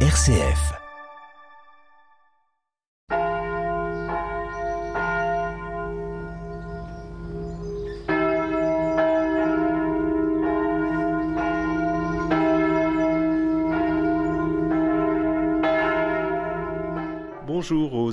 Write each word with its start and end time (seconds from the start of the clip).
RCF. 0.00 0.85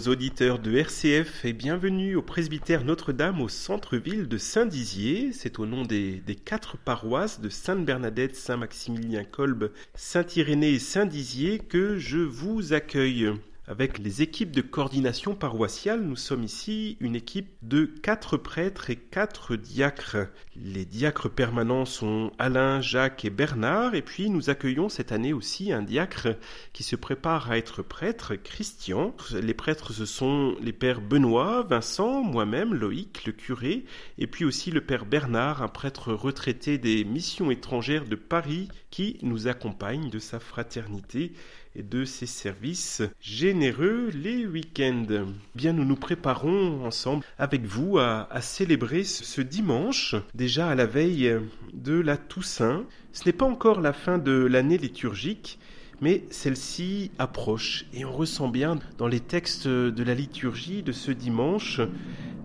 Auditeurs 0.07 0.59
de 0.59 0.75
RCF 0.75 1.45
et 1.45 1.54
bienvenue 1.54 2.15
au 2.15 2.21
presbytère 2.21 2.83
Notre-Dame 2.83 3.41
au 3.41 3.49
centre-ville 3.49 4.27
de 4.27 4.38
Saint-Dizier. 4.38 5.31
C'est 5.31 5.59
au 5.59 5.65
nom 5.65 5.83
des, 5.83 6.21
des, 6.25 6.35
quatre 6.35 6.77
paroisses 6.77 7.39
de 7.39 7.49
Sainte-Bernadette, 7.49 8.35
Saint-Maximilien-Kolb, 8.35 9.71
Saint-Irénée 9.95 10.71
et 10.71 10.79
Saint-Dizier 10.79 11.59
que 11.59 11.97
je 11.97 12.17
vous 12.17 12.73
accueille. 12.73 13.31
Avec 13.66 13.98
les 13.98 14.22
équipes 14.22 14.52
de 14.52 14.59
coordination 14.59 15.35
paroissiale, 15.35 16.02
nous 16.02 16.17
sommes 16.17 16.44
ici 16.44 16.98
une 16.99 17.16
équipe 17.16 17.48
de 17.62 17.85
quatre 17.85 18.35
prêtres 18.35 18.90
et 18.90 18.98
quatre 18.98 19.55
diacres. 19.55 20.27
Les 20.58 20.84
diacres 20.84 21.30
permanents 21.30 21.85
sont 21.85 22.34
Alain, 22.40 22.81
Jacques 22.81 23.23
et 23.23 23.30
Bernard, 23.30 23.95
et 23.95 24.02
puis 24.02 24.30
nous 24.30 24.49
accueillons 24.49 24.90
cette 24.90 25.13
année 25.13 25.31
aussi 25.31 25.71
un 25.71 25.81
diacre 25.81 26.35
qui 26.73 26.84
se 26.84 26.98
prépare 26.98 27.52
à 27.52 27.57
être 27.57 27.81
prêtre, 27.84 28.35
Christian. 28.35 29.16
Les 29.31 29.54
prêtres, 29.54 29.93
ce 29.93 30.05
sont 30.05 30.57
les 30.62 30.73
pères 30.73 30.99
Benoît, 30.99 31.63
Vincent, 31.63 32.21
moi-même, 32.21 32.73
Loïc, 32.73 33.26
le 33.26 33.32
curé, 33.32 33.85
et 34.18 34.27
puis 34.27 34.43
aussi 34.43 34.71
le 34.71 34.82
père 34.82 35.05
Bernard, 35.05 35.63
un 35.63 35.70
prêtre 35.70 36.12
retraité 36.12 36.77
des 36.77 37.05
missions 37.05 37.49
étrangères 37.49 38.09
de 38.09 38.18
Paris, 38.18 38.68
qui 38.91 39.18
nous 39.21 39.48
accompagne 39.48 40.09
de 40.09 40.20
sa 40.20 40.41
fraternité 40.41 41.32
et 41.76 41.84
de 41.84 42.05
ses 42.05 42.26
services 42.26 43.02
généreux 43.20 44.10
les 44.13 44.46
week-ends. 44.46 45.26
Bien, 45.55 45.74
nous 45.74 45.85
nous 45.85 45.96
préparons 45.96 46.85
ensemble 46.85 47.26
avec 47.38 47.65
vous 47.65 47.98
à, 47.98 48.27
célébrer 48.41 49.04
ce 49.04 49.41
dimanche, 49.41 50.15
déjà 50.34 50.70
à 50.70 50.76
la 50.76 50.85
veille 50.85 51.35
de 51.74 51.99
la 51.99 52.18
Toussaint. 52.18 52.85
Ce 53.12 53.26
n'est 53.26 53.34
pas 53.34 53.46
encore 53.46 53.82
la 53.82 53.93
fin 53.93 54.18
de 54.18 54.32
l'année 54.32 54.77
liturgique, 54.77 55.60
mais 56.02 56.24
celle-ci 56.30 57.12
approche 57.18 57.85
et 57.93 58.05
on 58.05 58.12
ressent 58.12 58.49
bien 58.49 58.80
dans 58.98 59.08
les 59.08 59.20
textes 59.20 59.68
de 59.68 60.04
la 60.04 60.13
liturgie 60.13 60.84
de 60.84 60.91
ce 60.91 61.12
dimanche 61.12 61.82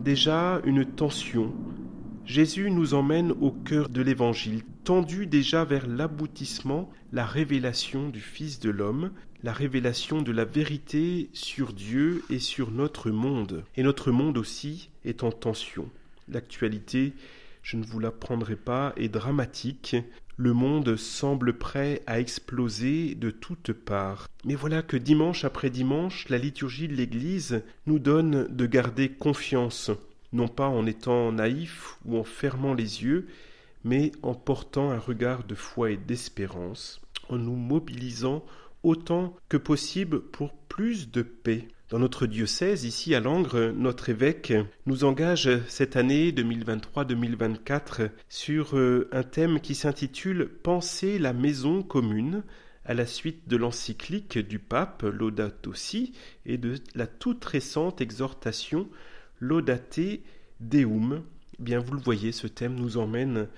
déjà 0.00 0.60
une 0.64 0.84
tension, 0.84 1.52
Jésus 2.24 2.70
nous 2.70 2.94
emmène 2.94 3.32
au 3.40 3.50
cœur 3.50 3.88
de 3.88 4.02
l'Évangile, 4.02 4.62
tendu 4.88 5.26
déjà 5.26 5.66
vers 5.66 5.86
l'aboutissement, 5.86 6.90
la 7.12 7.26
révélation 7.26 8.08
du 8.08 8.20
Fils 8.20 8.58
de 8.58 8.70
l'homme, 8.70 9.10
la 9.42 9.52
révélation 9.52 10.22
de 10.22 10.32
la 10.32 10.46
vérité 10.46 11.28
sur 11.34 11.74
Dieu 11.74 12.24
et 12.30 12.38
sur 12.38 12.70
notre 12.70 13.10
monde. 13.10 13.64
Et 13.76 13.82
notre 13.82 14.10
monde 14.12 14.38
aussi 14.38 14.88
est 15.04 15.24
en 15.24 15.30
tension. 15.30 15.90
L'actualité, 16.26 17.12
je 17.62 17.76
ne 17.76 17.84
vous 17.84 18.00
l'apprendrai 18.00 18.56
pas, 18.56 18.94
est 18.96 19.10
dramatique. 19.10 19.94
Le 20.38 20.54
monde 20.54 20.96
semble 20.96 21.58
prêt 21.58 22.00
à 22.06 22.18
exploser 22.18 23.14
de 23.14 23.30
toutes 23.30 23.74
parts. 23.74 24.26
Mais 24.46 24.54
voilà 24.54 24.80
que 24.80 24.96
dimanche 24.96 25.44
après 25.44 25.68
dimanche, 25.68 26.30
la 26.30 26.38
liturgie 26.38 26.88
de 26.88 26.94
l'Église 26.94 27.62
nous 27.84 27.98
donne 27.98 28.46
de 28.48 28.64
garder 28.64 29.10
confiance 29.10 29.90
non 30.32 30.48
pas 30.48 30.68
en 30.68 30.86
étant 30.86 31.32
naïf 31.32 31.96
ou 32.04 32.18
en 32.18 32.24
fermant 32.24 32.74
les 32.74 33.02
yeux, 33.02 33.28
mais 33.88 34.12
en 34.22 34.34
portant 34.34 34.90
un 34.90 34.98
regard 34.98 35.44
de 35.44 35.54
foi 35.54 35.92
et 35.92 35.96
d'espérance, 35.96 37.00
en 37.30 37.38
nous 37.38 37.56
mobilisant 37.56 38.44
autant 38.82 39.34
que 39.48 39.56
possible 39.56 40.20
pour 40.20 40.52
plus 40.52 41.10
de 41.10 41.22
paix. 41.22 41.68
Dans 41.88 41.98
notre 41.98 42.26
diocèse, 42.26 42.84
ici 42.84 43.14
à 43.14 43.20
Langres, 43.20 43.72
notre 43.74 44.10
évêque 44.10 44.52
nous 44.84 45.04
engage 45.04 45.48
cette 45.68 45.96
année 45.96 46.32
2023-2024 46.32 48.10
sur 48.28 48.76
euh, 48.76 49.08
un 49.10 49.22
thème 49.22 49.58
qui 49.58 49.74
s'intitule 49.74 50.50
Penser 50.62 51.18
la 51.18 51.32
maison 51.32 51.82
commune 51.82 52.42
à 52.84 52.92
la 52.92 53.06
suite 53.06 53.48
de 53.48 53.56
l'encyclique 53.56 54.38
du 54.38 54.58
pape 54.58 55.02
Laudato 55.02 55.72
Si 55.72 56.12
et 56.44 56.58
de 56.58 56.74
la 56.94 57.06
toute 57.06 57.42
récente 57.46 58.02
exhortation 58.02 58.86
Laudate 59.40 60.20
Deum. 60.60 61.22
Bien, 61.58 61.80
vous 61.80 61.94
le 61.94 62.00
voyez, 62.00 62.32
ce 62.32 62.46
thème 62.46 62.74
nous 62.74 62.98
emmène 62.98 63.48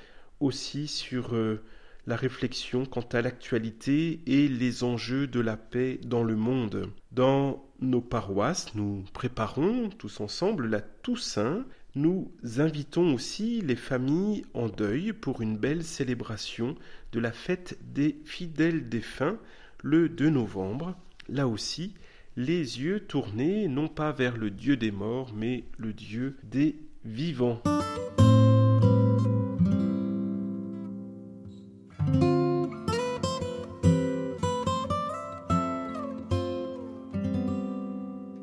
aussi 0.41 0.89
sur 0.89 1.35
euh, 1.35 1.63
la 2.07 2.17
réflexion 2.17 2.87
quant 2.87 3.07
à 3.13 3.23
l'actualité 3.23 4.21
et 4.27 4.49
les 4.49 4.85
enjeux 4.85 5.27
de 5.27 5.41
la 5.41 5.57
paix 5.57 6.01
dans 6.05 6.23
le 6.23 6.37
monde. 6.37 6.91
Dans 7.13 7.65
nos 7.81 8.01
paroisses, 8.01 8.75
nous 8.75 9.05
préparons 9.13 9.91
tous 9.91 10.21
ensemble 10.21 10.67
la 10.67 10.81
Toussaint. 10.81 11.65
Nous 11.95 12.31
invitons 12.59 13.15
aussi 13.15 13.61
les 13.63 13.77
familles 13.77 14.45
en 14.55 14.69
deuil 14.69 15.13
pour 15.13 15.41
une 15.41 15.57
belle 15.57 15.85
célébration 15.85 16.77
de 17.13 17.21
la 17.21 17.33
fête 17.33 17.79
des 17.93 18.21
fidèles 18.25 18.89
défunts 18.89 19.39
le 19.83 20.09
2 20.09 20.31
novembre. 20.31 20.97
Là 21.29 21.49
aussi, 21.49 21.95
les 22.37 22.81
yeux 22.81 23.01
tournés 23.01 23.69
non 23.69 23.89
pas 23.89 24.13
vers 24.13 24.37
le 24.37 24.51
Dieu 24.51 24.77
des 24.77 24.93
morts, 24.93 25.33
mais 25.35 25.65
le 25.79 25.93
Dieu 25.93 26.37
des 26.45 26.77
vivants. 27.05 27.63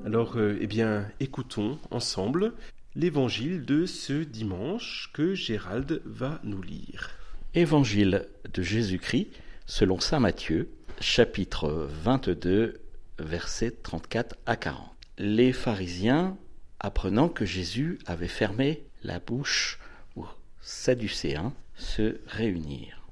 Alors, 0.08 0.38
euh, 0.38 0.58
eh 0.62 0.68
bien, 0.68 1.06
écoutons 1.20 1.80
ensemble 1.92 2.54
l'évangile 2.96 3.66
de 3.66 3.86
ce 3.86 4.14
dimanche 4.24 5.10
que 5.12 5.36
Gérald 5.36 6.02
va 6.06 6.40
nous 6.46 6.62
lire. 6.62 7.12
Évangile 7.56 8.26
de 8.54 8.62
Jésus-Christ 8.62 9.28
selon 9.66 10.00
Saint 10.00 10.22
Matthieu, 10.22 10.70
chapitre 11.02 11.90
22, 12.06 12.80
versets 13.20 13.72
34 13.84 14.38
à 14.46 14.56
40. 14.56 14.80
Les 15.18 15.52
pharisiens, 15.52 16.38
apprenant 16.80 17.28
que 17.28 17.44
Jésus 17.44 18.00
avait 18.06 18.30
fermé 18.30 18.84
la 19.04 19.20
bouche 19.20 19.78
aux 20.16 20.28
Sadducéens, 20.62 21.52
se 21.76 22.22
réunirent. 22.28 23.06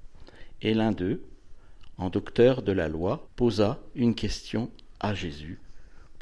Et 0.62 0.74
l'un 0.74 0.94
d'eux, 0.94 1.22
en 1.98 2.10
docteur 2.10 2.62
de 2.62 2.72
la 2.72 2.88
loi, 2.88 3.28
posa 3.36 3.82
une 3.96 4.16
question 4.16 4.72
à 5.02 5.14
Jésus 5.14 5.60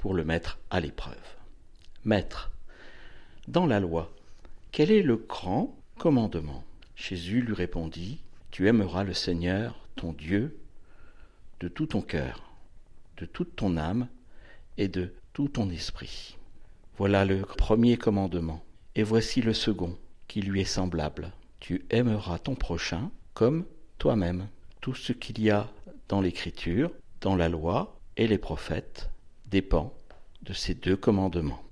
pour 0.04 0.14
le 0.14 0.26
mettre 0.26 0.60
à 0.70 0.82
l'épreuve. 0.82 1.16
Maître, 2.04 2.52
dans 3.48 3.66
la 3.66 3.80
loi, 3.80 4.14
quel 4.74 4.92
est 4.92 5.02
le 5.02 5.16
grand 5.16 5.78
commandement? 5.98 6.66
Jésus 6.98 7.40
lui 7.40 7.54
répondit, 7.54 8.20
Tu 8.52 8.68
aimeras 8.68 9.06
le 9.06 9.14
Seigneur, 9.14 9.80
ton 9.96 10.12
Dieu, 10.12 10.60
de 11.62 11.70
tout 11.70 11.86
ton 11.86 12.02
cœur, 12.02 12.54
de 13.16 13.26
toute 13.26 13.56
ton 13.56 13.78
âme 13.78 14.10
et 14.78 14.90
de 14.90 15.14
tout 15.32 15.48
ton 15.48 15.70
esprit. 15.70 16.36
Voilà 16.98 17.24
le 17.24 17.40
premier 17.44 17.96
commandement. 17.96 18.62
Et 18.96 19.04
voici 19.04 19.42
le 19.42 19.54
second, 19.54 19.98
qui 20.28 20.42
lui 20.42 20.60
est 20.60 20.66
semblable. 20.66 21.32
Tu 21.62 21.86
aimeras 21.92 22.40
ton 22.40 22.56
prochain 22.56 23.10
comme 23.34 23.64
toi-même. 24.00 24.50
Tout 24.82 24.96
ce 24.96 25.14
qu'il 25.14 25.42
y 25.42 25.50
a 25.50 25.72
dans 26.10 26.20
l'Écriture, 26.20 26.92
dans 27.22 27.38
la 27.38 27.48
loi 27.48 27.98
et 28.18 28.28
les 28.28 28.38
prophètes 28.38 29.10
dépend 29.54 29.94
de 30.42 30.52
ces 30.52 30.74
deux 30.74 30.96
commandements. 30.96 31.64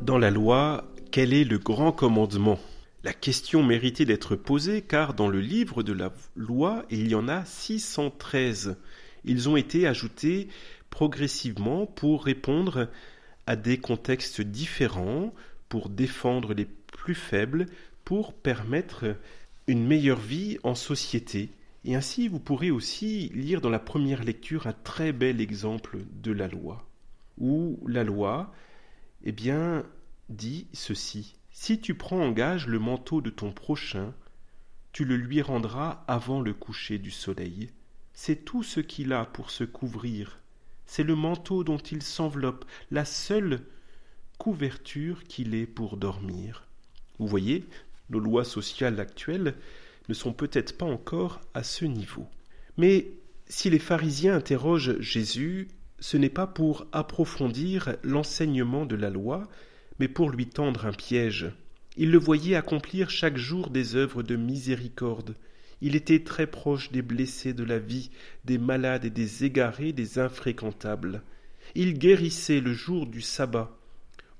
Dans 0.00 0.16
la 0.16 0.30
loi, 0.30 0.84
quel 1.10 1.34
est 1.34 1.42
le 1.42 1.58
grand 1.58 1.90
commandement? 1.90 2.60
La 3.02 3.12
question 3.12 3.64
méritait 3.64 4.04
d'être 4.04 4.36
posée 4.36 4.82
car 4.82 5.12
dans 5.12 5.28
le 5.28 5.40
livre 5.40 5.82
de 5.82 5.92
la 5.92 6.12
loi, 6.36 6.84
il 6.88 7.08
y 7.08 7.16
en 7.16 7.26
a 7.26 7.44
613. 7.44 8.76
Ils 9.24 9.48
ont 9.48 9.56
été 9.56 9.88
ajoutés 9.88 10.46
progressivement 10.88 11.84
pour 11.84 12.24
répondre 12.24 12.88
à 13.48 13.56
des 13.56 13.78
contextes 13.78 14.40
différents, 14.40 15.34
pour 15.68 15.88
défendre 15.88 16.54
les 16.54 16.68
plus 16.98 17.14
faibles, 17.14 17.66
pour 18.04 18.34
permettre 18.34 19.16
une 19.66 19.86
meilleure 19.86 20.20
vie 20.20 20.58
en 20.64 20.74
société. 20.74 21.52
Et 21.84 21.94
ainsi, 21.94 22.28
vous 22.28 22.40
pourrez 22.40 22.70
aussi 22.70 23.30
lire 23.34 23.60
dans 23.60 23.70
la 23.70 23.78
première 23.78 24.24
lecture 24.24 24.66
un 24.66 24.72
très 24.72 25.12
bel 25.12 25.40
exemple 25.40 25.98
de 26.22 26.32
la 26.32 26.48
loi, 26.48 26.86
où 27.38 27.78
la 27.86 28.04
loi, 28.04 28.52
eh 29.24 29.32
bien, 29.32 29.84
dit 30.28 30.66
ceci. 30.72 31.36
Si 31.50 31.80
tu 31.80 31.94
prends 31.94 32.20
en 32.20 32.32
gage 32.32 32.66
le 32.66 32.78
manteau 32.78 33.20
de 33.20 33.30
ton 33.30 33.52
prochain, 33.52 34.12
tu 34.92 35.04
le 35.04 35.16
lui 35.16 35.40
rendras 35.40 36.04
avant 36.08 36.40
le 36.40 36.52
coucher 36.54 36.98
du 36.98 37.10
soleil. 37.10 37.70
C'est 38.12 38.44
tout 38.44 38.62
ce 38.62 38.80
qu'il 38.80 39.12
a 39.12 39.24
pour 39.24 39.50
se 39.50 39.64
couvrir. 39.64 40.40
C'est 40.86 41.04
le 41.04 41.14
manteau 41.14 41.62
dont 41.62 41.78
il 41.78 42.02
s'enveloppe, 42.02 42.64
la 42.90 43.04
seule 43.04 43.60
couverture 44.38 45.24
qu'il 45.24 45.54
est 45.54 45.66
pour 45.66 45.96
dormir. 45.96 46.67
Vous 47.18 47.26
voyez, 47.26 47.64
nos 48.10 48.20
lois 48.20 48.44
sociales 48.44 49.00
actuelles 49.00 49.54
ne 50.08 50.14
sont 50.14 50.32
peut-être 50.32 50.76
pas 50.76 50.86
encore 50.86 51.40
à 51.54 51.62
ce 51.62 51.84
niveau. 51.84 52.26
Mais 52.76 53.08
si 53.46 53.70
les 53.70 53.78
pharisiens 53.78 54.36
interrogent 54.36 54.98
Jésus, 55.00 55.68
ce 56.00 56.16
n'est 56.16 56.28
pas 56.28 56.46
pour 56.46 56.86
approfondir 56.92 57.96
l'enseignement 58.02 58.86
de 58.86 58.96
la 58.96 59.10
loi, 59.10 59.48
mais 59.98 60.08
pour 60.08 60.30
lui 60.30 60.46
tendre 60.46 60.86
un 60.86 60.92
piège. 60.92 61.50
Il 61.96 62.10
le 62.10 62.18
voyait 62.18 62.54
accomplir 62.54 63.10
chaque 63.10 63.36
jour 63.36 63.70
des 63.70 63.96
œuvres 63.96 64.22
de 64.22 64.36
miséricorde. 64.36 65.34
Il 65.80 65.96
était 65.96 66.22
très 66.22 66.46
proche 66.46 66.92
des 66.92 67.02
blessés 67.02 67.52
de 67.52 67.64
la 67.64 67.78
vie, 67.78 68.10
des 68.44 68.58
malades 68.58 69.04
et 69.04 69.10
des 69.10 69.44
égarés, 69.44 69.92
des 69.92 70.18
infréquentables. 70.18 71.22
Il 71.74 71.98
guérissait 71.98 72.60
le 72.60 72.72
jour 72.72 73.06
du 73.06 73.20
sabbat. 73.20 73.76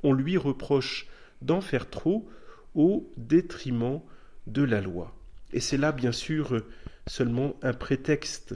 On 0.02 0.12
lui 0.12 0.36
reproche 0.36 1.08
d'en 1.42 1.60
faire 1.60 1.90
trop 1.90 2.28
au 2.74 3.12
détriment 3.16 4.00
de 4.46 4.62
la 4.62 4.80
loi. 4.80 5.14
Et 5.52 5.60
c'est 5.60 5.76
là, 5.76 5.92
bien 5.92 6.12
sûr, 6.12 6.62
seulement 7.06 7.56
un 7.62 7.72
prétexte. 7.72 8.54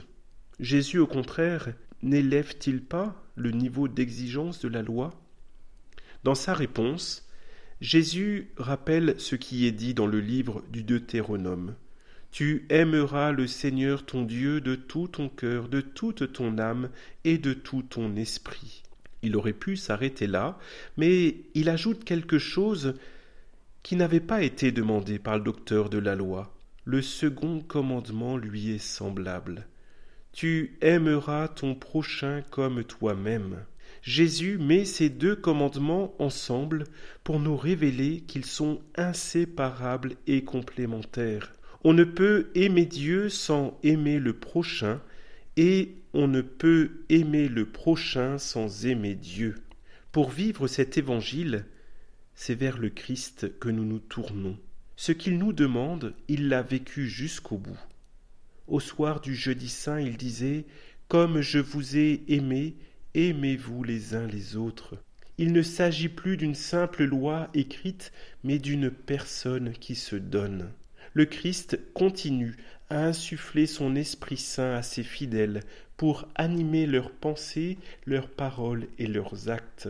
Jésus, 0.59 0.99
au 0.99 1.07
contraire, 1.07 1.73
n'élève-t-il 2.01 2.83
pas 2.83 3.23
le 3.35 3.51
niveau 3.51 3.87
d'exigence 3.87 4.59
de 4.59 4.67
la 4.67 4.81
loi? 4.81 5.11
Dans 6.23 6.35
sa 6.35 6.53
réponse, 6.53 7.27
Jésus 7.81 8.51
rappelle 8.57 9.15
ce 9.17 9.35
qui 9.35 9.65
est 9.65 9.71
dit 9.71 9.93
dans 9.93 10.07
le 10.07 10.19
livre 10.19 10.63
du 10.71 10.83
Deutéronome. 10.83 11.75
Tu 12.31 12.65
aimeras 12.69 13.31
le 13.31 13.45
Seigneur 13.45 14.05
ton 14.05 14.23
Dieu 14.23 14.61
de 14.61 14.75
tout 14.75 15.07
ton 15.07 15.29
cœur, 15.29 15.67
de 15.67 15.81
toute 15.81 16.33
ton 16.33 16.57
âme 16.57 16.89
et 17.25 17.37
de 17.37 17.53
tout 17.53 17.83
ton 17.83 18.15
esprit. 18.15 18.83
Il 19.21 19.35
aurait 19.35 19.53
pu 19.53 19.75
s'arrêter 19.75 20.27
là, 20.27 20.57
mais 20.97 21.35
il 21.53 21.69
ajoute 21.69 22.03
quelque 22.03 22.39
chose 22.39 22.95
qui 23.83 23.97
n'avait 23.97 24.19
pas 24.21 24.41
été 24.41 24.71
demandé 24.71 25.19
par 25.19 25.37
le 25.37 25.43
docteur 25.43 25.89
de 25.89 25.97
la 25.97 26.15
loi. 26.15 26.55
Le 26.85 27.01
second 27.01 27.59
commandement 27.59 28.37
lui 28.37 28.71
est 28.71 28.83
semblable. 28.83 29.67
Tu 30.31 30.77
aimeras 30.81 31.49
ton 31.49 31.75
prochain 31.75 32.41
comme 32.49 32.83
toi-même. 32.83 33.65
Jésus 34.01 34.57
met 34.57 34.83
ces 34.83 35.09
deux 35.09 35.35
commandements 35.35 36.13
ensemble 36.19 36.85
pour 37.23 37.39
nous 37.39 37.55
révéler 37.55 38.21
qu'ils 38.21 38.45
sont 38.45 38.81
inséparables 38.95 40.15
et 40.27 40.43
complémentaires. 40.43 41.53
On 41.83 41.93
ne 41.93 42.03
peut 42.03 42.49
aimer 42.55 42.85
Dieu 42.85 43.29
sans 43.29 43.77
aimer 43.83 44.19
le 44.19 44.33
prochain, 44.33 45.01
et 45.55 45.95
on 46.13 46.27
ne 46.27 46.41
peut 46.41 47.03
aimer 47.09 47.47
le 47.47 47.65
prochain 47.65 48.37
sans 48.37 48.85
aimer 48.85 49.15
Dieu. 49.15 49.55
Pour 50.11 50.31
vivre 50.31 50.67
cet 50.67 50.97
évangile, 50.97 51.65
c'est 52.35 52.55
vers 52.55 52.77
le 52.77 52.89
Christ 52.89 53.59
que 53.59 53.69
nous 53.69 53.85
nous 53.85 53.99
tournons. 53.99 54.57
Ce 54.95 55.11
qu'il 55.11 55.37
nous 55.37 55.53
demande, 55.53 56.13
il 56.27 56.49
l'a 56.49 56.61
vécu 56.61 57.07
jusqu'au 57.07 57.57
bout. 57.57 57.79
Au 58.67 58.79
soir 58.79 59.21
du 59.21 59.35
jeudi 59.35 59.69
saint, 59.69 59.99
il 59.99 60.17
disait 60.17 60.65
Comme 61.07 61.41
je 61.41 61.59
vous 61.59 61.97
ai 61.97 62.23
aimé, 62.27 62.75
aimez-vous 63.13 63.83
les 63.83 64.15
uns 64.15 64.27
les 64.27 64.55
autres. 64.55 64.97
Il 65.37 65.51
ne 65.51 65.61
s'agit 65.61 66.09
plus 66.09 66.37
d'une 66.37 66.55
simple 66.55 67.03
loi 67.03 67.49
écrite, 67.53 68.11
mais 68.43 68.59
d'une 68.59 68.91
personne 68.91 69.73
qui 69.73 69.95
se 69.95 70.15
donne. 70.15 70.71
Le 71.13 71.25
Christ 71.25 71.79
continue 71.93 72.55
à 72.89 73.05
insuffler 73.05 73.65
son 73.65 73.95
Esprit 73.95 74.37
Saint 74.37 74.75
à 74.75 74.83
ses 74.83 75.03
fidèles 75.03 75.61
pour 75.97 76.27
animer 76.35 76.85
leurs 76.85 77.11
pensées, 77.11 77.77
leurs 78.05 78.29
paroles 78.29 78.87
et 78.99 79.07
leurs 79.07 79.49
actes. 79.49 79.89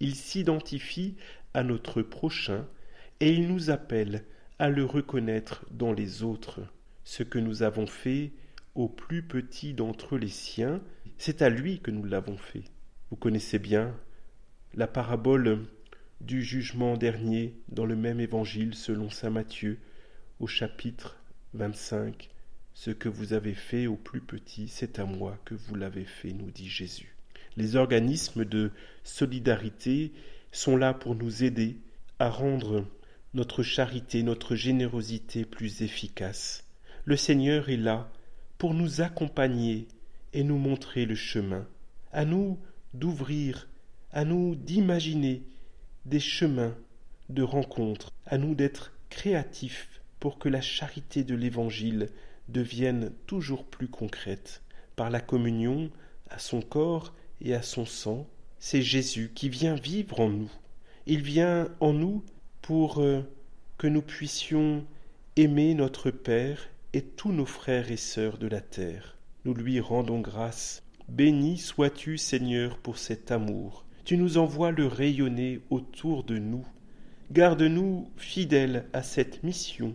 Il 0.00 0.14
s'identifie 0.14 1.16
à 1.54 1.62
notre 1.62 2.02
prochain 2.02 2.66
et 3.20 3.32
il 3.32 3.48
nous 3.48 3.70
appelle 3.70 4.24
à 4.58 4.68
le 4.68 4.84
reconnaître 4.84 5.64
dans 5.70 5.92
les 5.92 6.22
autres. 6.22 6.60
Ce 7.04 7.22
que 7.22 7.38
nous 7.38 7.62
avons 7.62 7.86
fait 7.86 8.32
au 8.74 8.88
plus 8.88 9.22
petit 9.22 9.72
d'entre 9.72 10.18
les 10.18 10.28
siens, 10.28 10.82
c'est 11.18 11.40
à 11.40 11.48
lui 11.48 11.80
que 11.80 11.90
nous 11.90 12.04
l'avons 12.04 12.36
fait. 12.36 12.64
Vous 13.10 13.16
connaissez 13.16 13.58
bien 13.58 13.94
la 14.74 14.86
parabole 14.86 15.66
du 16.20 16.42
jugement 16.42 16.96
dernier 16.96 17.54
dans 17.68 17.86
le 17.86 17.96
même 17.96 18.20
évangile 18.20 18.74
selon 18.74 19.10
saint 19.10 19.30
Matthieu 19.30 19.78
au 20.40 20.46
chapitre 20.46 21.18
25. 21.54 22.28
Ce 22.74 22.90
que 22.90 23.08
vous 23.08 23.32
avez 23.32 23.54
fait 23.54 23.86
au 23.86 23.96
plus 23.96 24.20
petit, 24.20 24.68
c'est 24.68 24.98
à 24.98 25.06
moi 25.06 25.38
que 25.46 25.54
vous 25.54 25.74
l'avez 25.74 26.04
fait, 26.04 26.32
nous 26.32 26.50
dit 26.50 26.68
Jésus. 26.68 27.15
Les 27.56 27.76
organismes 27.76 28.44
de 28.44 28.70
solidarité 29.04 30.12
sont 30.52 30.76
là 30.76 30.92
pour 30.94 31.14
nous 31.14 31.44
aider 31.44 31.78
à 32.18 32.28
rendre 32.28 32.86
notre 33.34 33.62
charité, 33.62 34.22
notre 34.22 34.56
générosité 34.56 35.44
plus 35.44 35.82
efficace. 35.82 36.64
Le 37.04 37.16
Seigneur 37.16 37.68
est 37.68 37.76
là 37.76 38.10
pour 38.58 38.74
nous 38.74 39.00
accompagner 39.00 39.88
et 40.32 40.44
nous 40.44 40.58
montrer 40.58 41.06
le 41.06 41.14
chemin, 41.14 41.66
à 42.12 42.24
nous 42.24 42.58
d'ouvrir, 42.94 43.68
à 44.12 44.24
nous 44.24 44.54
d'imaginer 44.54 45.42
des 46.04 46.20
chemins 46.20 46.74
de 47.28 47.42
rencontre, 47.42 48.12
à 48.26 48.38
nous 48.38 48.54
d'être 48.54 48.92
créatifs 49.10 50.00
pour 50.20 50.38
que 50.38 50.48
la 50.48 50.60
charité 50.60 51.24
de 51.24 51.34
l'Évangile 51.34 52.10
devienne 52.48 53.12
toujours 53.26 53.64
plus 53.64 53.88
concrète. 53.88 54.62
Par 54.94 55.10
la 55.10 55.20
communion 55.20 55.90
à 56.30 56.38
son 56.38 56.62
corps 56.62 57.14
et 57.40 57.54
à 57.54 57.62
son 57.62 57.86
sang, 57.86 58.26
c'est 58.58 58.82
Jésus 58.82 59.30
qui 59.34 59.48
vient 59.48 59.74
vivre 59.74 60.20
en 60.20 60.28
nous. 60.28 60.50
Il 61.06 61.22
vient 61.22 61.68
en 61.80 61.92
nous 61.92 62.24
pour 62.62 63.00
euh, 63.00 63.22
que 63.78 63.86
nous 63.86 64.02
puissions 64.02 64.84
aimer 65.36 65.74
notre 65.74 66.10
Père 66.10 66.68
et 66.92 67.02
tous 67.02 67.32
nos 67.32 67.46
frères 67.46 67.90
et 67.90 67.96
sœurs 67.96 68.38
de 68.38 68.46
la 68.46 68.60
terre. 68.60 69.16
Nous 69.44 69.54
lui 69.54 69.78
rendons 69.80 70.20
grâce. 70.20 70.82
Béni 71.08 71.58
sois-tu, 71.58 72.18
Seigneur, 72.18 72.78
pour 72.78 72.98
cet 72.98 73.30
amour. 73.30 73.84
Tu 74.04 74.16
nous 74.16 74.38
envoies 74.38 74.72
le 74.72 74.86
rayonner 74.86 75.60
autour 75.70 76.24
de 76.24 76.38
nous. 76.38 76.66
Garde-nous 77.32 78.08
fidèles 78.16 78.86
à 78.92 79.02
cette 79.02 79.42
mission, 79.42 79.94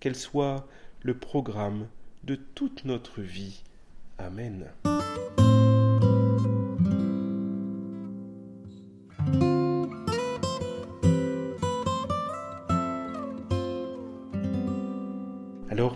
qu'elle 0.00 0.16
soit 0.16 0.66
le 1.02 1.16
programme 1.18 1.88
de 2.24 2.36
toute 2.36 2.84
notre 2.84 3.20
vie. 3.20 3.62
Amen. 4.18 4.66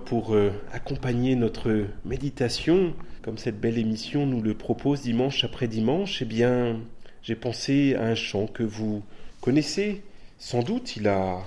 Pour 0.06 0.34
euh, 0.34 0.52
accompagner 0.72 1.34
notre 1.34 1.84
méditation, 2.04 2.94
comme 3.22 3.38
cette 3.38 3.60
belle 3.60 3.76
émission 3.76 4.24
nous 4.24 4.40
le 4.40 4.54
propose 4.54 5.02
dimanche 5.02 5.42
après 5.42 5.66
dimanche, 5.66 6.22
eh 6.22 6.24
bien 6.24 6.80
j'ai 7.22 7.34
pensé 7.34 7.96
à 7.96 8.04
un 8.04 8.14
chant 8.14 8.46
que 8.46 8.62
vous 8.62 9.02
connaissez. 9.40 10.02
Sans 10.38 10.62
doute 10.62 10.96
il 10.96 11.08
a 11.08 11.42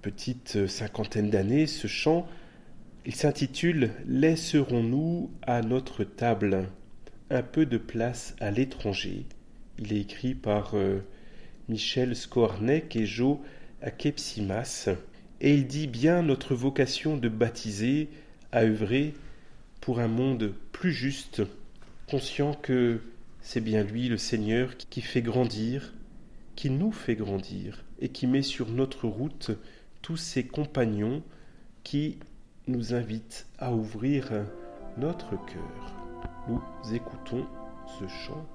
petite 0.00 0.66
cinquantaine 0.68 1.28
d'années, 1.28 1.66
ce 1.66 1.86
chant. 1.86 2.26
Il 3.04 3.14
s'intitule 3.14 3.90
Laisserons-nous 4.06 5.30
à 5.42 5.60
notre 5.60 6.02
table 6.02 6.68
un 7.28 7.42
peu 7.42 7.66
de 7.66 7.76
place 7.76 8.34
à 8.40 8.50
l'étranger 8.50 9.26
Il 9.78 9.92
est 9.92 10.00
écrit 10.00 10.34
par 10.34 10.70
euh, 10.74 11.00
Michel 11.68 12.16
Skornek 12.16 12.96
et 12.96 13.04
Joe 13.04 13.36
Akepsimas 13.82 14.88
et 15.40 15.54
il 15.54 15.66
dit 15.66 15.86
bien 15.86 16.22
notre 16.22 16.54
vocation 16.54 17.16
de 17.16 17.28
baptiser, 17.28 18.08
à 18.52 18.62
œuvrer 18.62 19.14
pour 19.80 20.00
un 20.00 20.08
monde 20.08 20.52
plus 20.72 20.92
juste, 20.92 21.42
conscient 22.10 22.54
que 22.54 23.00
c'est 23.40 23.60
bien 23.60 23.82
lui, 23.82 24.08
le 24.08 24.18
Seigneur, 24.18 24.76
qui 24.76 25.00
fait 25.00 25.22
grandir, 25.22 25.94
qui 26.56 26.70
nous 26.70 26.92
fait 26.92 27.14
grandir, 27.14 27.84
et 28.00 28.08
qui 28.08 28.26
met 28.26 28.42
sur 28.42 28.68
notre 28.68 29.06
route 29.06 29.50
tous 30.02 30.16
ses 30.16 30.44
compagnons 30.46 31.22
qui 31.84 32.18
nous 32.66 32.94
invitent 32.94 33.46
à 33.58 33.72
ouvrir 33.72 34.30
notre 34.96 35.30
cœur. 35.46 35.94
Nous 36.48 36.60
écoutons 36.94 37.46
ce 37.98 38.06
chant. 38.08 38.46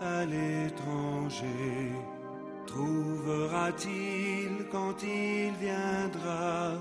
À 0.00 0.24
l'étranger. 0.24 1.92
Trouvera-t-il 2.66 4.50
quand 4.70 5.02
il 5.02 5.52
viendra 5.60 6.72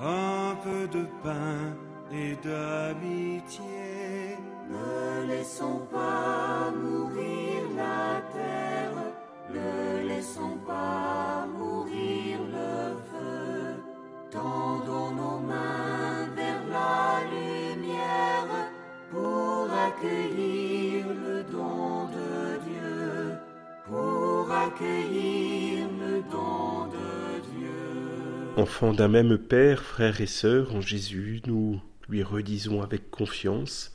un 0.00 0.54
peu 0.64 0.88
de 0.88 1.04
pain 1.22 1.76
et 2.12 2.36
d'amitié? 2.46 3.62
Ne 4.70 5.26
laissons 5.28 5.82
pas 5.92 6.70
mourir 6.70 7.60
la 7.76 8.20
terre, 8.32 8.96
ne 9.50 10.08
laissons 10.08 10.58
pas 10.66 11.46
mourir 11.58 12.38
le 12.56 12.96
feu. 13.10 13.82
Tendons 14.30 15.10
nos 15.12 15.38
mains 15.40 16.28
vers 16.36 16.64
la 16.70 17.20
lumière 17.34 18.52
pour 19.10 19.68
accueillir 19.86 20.47
accueillir. 24.78 25.38
Enfants 28.56 28.92
d'un 28.92 29.06
même 29.06 29.38
Père, 29.38 29.84
frères 29.84 30.20
et 30.20 30.26
sœurs 30.26 30.74
en 30.74 30.80
Jésus, 30.80 31.40
nous 31.46 31.80
lui 32.08 32.24
redisons 32.24 32.82
avec 32.82 33.08
confiance, 33.08 33.92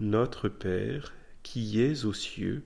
Notre 0.00 0.48
Père, 0.48 1.12
qui 1.42 1.82
es 1.82 2.06
aux 2.06 2.14
cieux, 2.14 2.62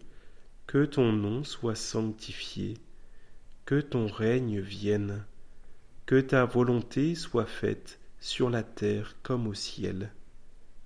que 0.69 0.85
ton 0.85 1.13
nom 1.13 1.43
soit 1.43 1.75
sanctifié, 1.75 2.75
que 3.65 3.81
ton 3.81 4.07
règne 4.07 4.61
vienne, 4.61 5.25
que 6.07 6.21
ta 6.21 6.45
volonté 6.45 7.17
soit 7.17 7.47
faite 7.47 7.99
sur 8.21 8.49
la 8.49 8.63
terre 8.63 9.17
comme 9.25 9.49
au 9.49 9.55
ciel. 9.55 10.13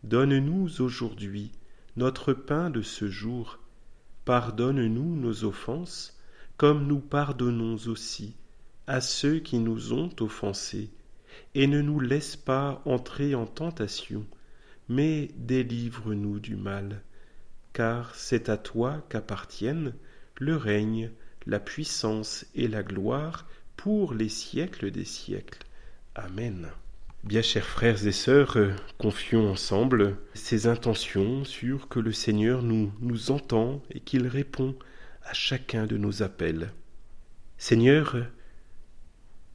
Donne-nous 0.05 0.81
aujourd'hui 0.81 1.53
notre 1.97 2.33
pain 2.33 2.71
de 2.71 2.81
ce 2.81 3.09
jour. 3.09 3.59
Pardonne-nous 4.25 5.17
nos 5.17 5.45
offenses, 5.45 6.16
comme 6.57 6.87
nous 6.87 7.01
pardonnons 7.01 7.77
aussi 7.87 8.35
à 8.87 9.01
ceux 9.01 9.41
qui 9.41 9.59
nous 9.59 9.93
ont 9.93 10.11
offensés. 10.21 10.91
Et 11.55 11.67
ne 11.67 11.81
nous 11.83 12.01
laisse 12.01 12.37
pas 12.37 12.83
entrer 12.85 13.35
en 13.35 13.47
tentation, 13.47 14.25
mais 14.89 15.31
délivre-nous 15.37 16.39
du 16.39 16.57
mal. 16.57 17.03
Car 17.73 18.15
c'est 18.15 18.49
à 18.49 18.57
toi 18.57 19.05
qu'appartiennent 19.09 19.93
le 20.39 20.57
règne, 20.57 21.11
la 21.47 21.61
puissance 21.61 22.47
et 22.55 22.69
la 22.69 22.83
gloire 22.83 23.47
pour 23.77 24.15
les 24.15 24.29
siècles 24.29 24.91
des 24.91 25.05
siècles. 25.05 25.65
Amen. 26.15 26.69
Bien 27.25 27.43
chers 27.43 27.67
frères 27.67 28.07
et 28.07 28.13
sœurs, 28.13 28.57
euh, 28.57 28.73
confions 28.99 29.51
ensemble 29.51 30.17
ces 30.35 30.67
intentions 30.67 31.45
sur 31.45 31.89
que 31.89 31.99
le 31.99 32.13
Seigneur 32.13 32.63
nous, 32.63 32.93
nous 33.01 33.31
entend 33.31 33.83
et 33.91 34.01
qu'il 34.01 34.27
répond 34.27 34.75
à 35.27 35.35
chacun 35.35 35.87
de 35.87 35.97
nos 35.97 36.23
appels. 36.23 36.73
Seigneur, 37.59 38.17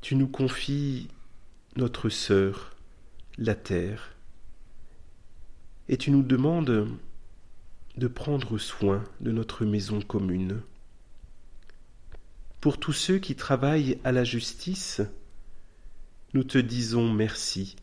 tu 0.01 0.15
nous 0.15 0.27
confies 0.27 1.07
notre 1.77 2.09
sœur, 2.09 2.75
la 3.37 3.55
terre, 3.55 4.15
et 5.87 5.97
tu 5.97 6.11
nous 6.11 6.23
demandes 6.23 6.89
de 7.95 8.07
prendre 8.07 8.57
soin 8.57 9.03
de 9.21 9.31
notre 9.31 9.65
maison 9.65 10.01
commune. 10.01 10.61
Pour 12.59 12.77
tous 12.77 12.93
ceux 12.93 13.19
qui 13.19 13.35
travaillent 13.35 13.97
à 14.03 14.11
la 14.11 14.25
justice, 14.25 15.01
nous 16.33 16.43
te 16.43 16.57
disons 16.57 17.11
merci. 17.11 17.77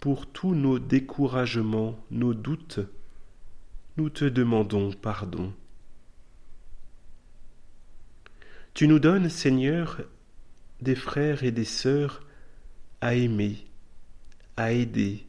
Pour 0.00 0.26
tous 0.26 0.54
nos 0.54 0.78
découragements, 0.80 1.98
nos 2.10 2.34
doutes, 2.34 2.80
nous 3.96 4.10
te 4.10 4.24
demandons 4.24 4.92
pardon. 4.92 5.52
Tu 8.78 8.86
nous 8.86 9.00
donnes, 9.00 9.28
Seigneur, 9.28 10.02
des 10.80 10.94
frères 10.94 11.42
et 11.42 11.50
des 11.50 11.64
sœurs 11.64 12.24
à 13.00 13.16
aimer, 13.16 13.66
à 14.56 14.70
aider, 14.70 15.26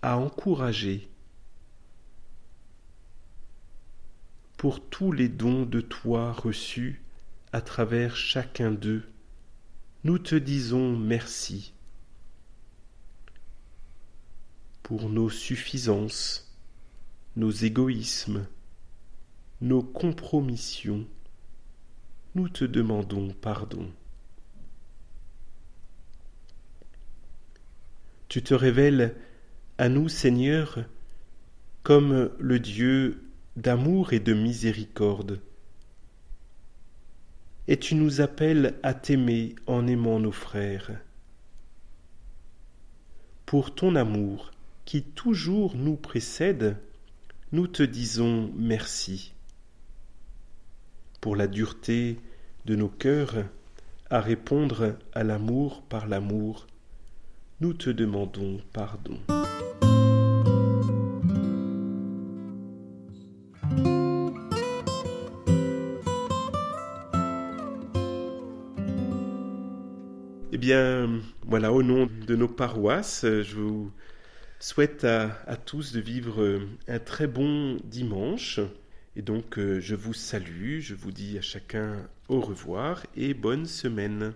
à 0.00 0.16
encourager, 0.16 1.10
pour 4.58 4.80
tous 4.80 5.10
les 5.10 5.28
dons 5.28 5.64
de 5.64 5.80
toi 5.80 6.30
reçus 6.30 7.02
à 7.52 7.60
travers 7.60 8.14
chacun 8.14 8.70
d'eux 8.70 9.02
nous 10.04 10.20
te 10.20 10.36
disons 10.36 10.96
merci 10.96 11.74
pour 14.84 15.08
nos 15.08 15.30
suffisances, 15.30 16.56
nos 17.34 17.50
égoïsmes, 17.50 18.46
nos 19.60 19.82
compromissions. 19.82 21.08
Nous 22.36 22.50
te 22.50 22.66
demandons 22.66 23.32
pardon. 23.40 23.90
Tu 28.28 28.42
te 28.42 28.52
révèles 28.52 29.16
à 29.78 29.88
nous, 29.88 30.10
Seigneur, 30.10 30.84
comme 31.82 32.30
le 32.38 32.58
Dieu 32.58 33.24
d'amour 33.56 34.12
et 34.12 34.20
de 34.20 34.34
miséricorde 34.34 35.40
et 37.68 37.78
tu 37.78 37.94
nous 37.94 38.20
appelles 38.20 38.78
à 38.82 38.92
t'aimer 38.92 39.54
en 39.66 39.86
aimant 39.86 40.20
nos 40.20 40.30
frères. 40.30 40.90
Pour 43.46 43.74
ton 43.74 43.96
amour 43.96 44.50
qui 44.84 45.02
toujours 45.02 45.74
nous 45.74 45.96
précède, 45.96 46.76
nous 47.52 47.66
te 47.66 47.82
disons 47.82 48.52
merci. 48.54 49.35
Pour 51.20 51.36
la 51.36 51.46
dureté 51.46 52.18
de 52.64 52.76
nos 52.76 52.88
cœurs 52.88 53.44
à 54.10 54.20
répondre 54.20 54.96
à 55.12 55.24
l'amour 55.24 55.82
par 55.82 56.06
l'amour, 56.06 56.66
nous 57.60 57.72
te 57.72 57.90
demandons 57.90 58.60
pardon. 58.72 59.18
Eh 70.52 70.58
bien, 70.58 71.20
voilà, 71.46 71.72
au 71.72 71.82
nom 71.82 72.08
de 72.26 72.36
nos 72.36 72.48
paroisses, 72.48 73.24
je 73.24 73.56
vous 73.56 73.92
souhaite 74.58 75.04
à, 75.04 75.56
tous 75.64 75.92
de 75.92 76.00
vivre 76.00 76.60
un 76.88 76.98
très 76.98 77.26
bon 77.26 77.76
dimanche. 77.84 78.60
Et 79.16 79.22
donc, 79.22 79.58
je 79.58 79.94
vous 79.94 80.12
salue, 80.12 80.80
je 80.80 80.94
vous 80.94 81.10
dis 81.10 81.38
à 81.38 81.40
chacun 81.40 81.96
au 82.28 82.40
revoir 82.40 83.06
et 83.16 83.32
bonne 83.32 83.64
semaine. 83.64 84.34